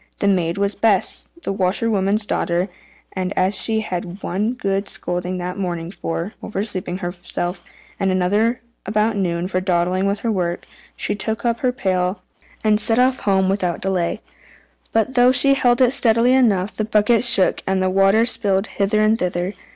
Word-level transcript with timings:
The 0.17 0.27
maid 0.27 0.57
was 0.57 0.73
Bess, 0.73 1.29
the 1.43 1.53
washerwoman's 1.53 2.25
daughter; 2.25 2.69
and 3.13 3.31
as 3.37 3.53
she 3.61 3.81
had 3.81 4.03
had 4.03 4.23
one 4.23 4.53
good 4.55 4.89
scolding 4.89 5.37
that 5.37 5.59
morning 5.59 5.91
for 5.91 6.33
oversleeping 6.41 6.97
herself, 6.97 7.63
and 7.99 8.09
another 8.09 8.61
about 8.87 9.15
noon 9.15 9.45
for 9.47 9.61
dawdling 9.61 10.07
with 10.07 10.21
her 10.21 10.31
work, 10.31 10.65
she 10.95 11.13
took 11.15 11.45
up 11.45 11.61
the 11.61 11.71
pail 11.71 12.23
and 12.63 12.79
set 12.79 12.97
off 12.97 13.19
home 13.19 13.47
without 13.47 13.79
delay. 13.79 14.21
But 14.91 15.13
though 15.13 15.31
she 15.31 15.53
held 15.53 15.81
it 15.83 15.91
steadily 15.91 16.33
enough, 16.33 16.75
the 16.75 16.83
bucket 16.85 17.23
shook, 17.23 17.61
and 17.67 17.79
the 17.79 17.87
water 17.91 18.25
spilled 18.25 18.65
hither 18.65 19.01
and 19.01 19.19
thither. 19.19 19.53